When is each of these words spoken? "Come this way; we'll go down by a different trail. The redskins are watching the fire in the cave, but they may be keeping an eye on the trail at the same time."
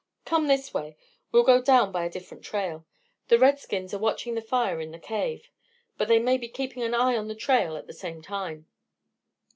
"Come 0.25 0.47
this 0.47 0.73
way; 0.73 0.97
we'll 1.31 1.43
go 1.43 1.61
down 1.61 1.91
by 1.91 2.05
a 2.05 2.09
different 2.09 2.43
trail. 2.43 2.87
The 3.27 3.37
redskins 3.37 3.93
are 3.93 3.99
watching 3.99 4.33
the 4.33 4.41
fire 4.41 4.81
in 4.81 4.89
the 4.89 4.97
cave, 4.97 5.51
but 5.95 6.07
they 6.07 6.17
may 6.17 6.39
be 6.39 6.47
keeping 6.49 6.81
an 6.81 6.95
eye 6.95 7.15
on 7.15 7.27
the 7.27 7.35
trail 7.35 7.77
at 7.77 7.85
the 7.85 7.93
same 7.93 8.23
time." 8.23 8.65